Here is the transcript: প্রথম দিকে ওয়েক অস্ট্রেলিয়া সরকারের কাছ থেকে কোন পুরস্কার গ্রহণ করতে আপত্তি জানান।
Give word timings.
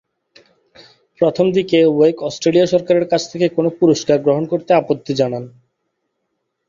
প্রথম 1.21 1.45
দিকে 1.51 1.79
ওয়েক 1.87 2.17
অস্ট্রেলিয়া 2.21 2.67
সরকারের 2.67 3.05
কাছ 3.07 3.21
থেকে 3.31 3.45
কোন 3.49 3.65
পুরস্কার 3.79 4.17
গ্রহণ 4.19 4.43
করতে 4.45 4.71
আপত্তি 4.73 5.13
জানান। 5.15 5.43